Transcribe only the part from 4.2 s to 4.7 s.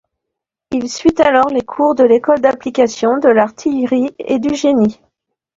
du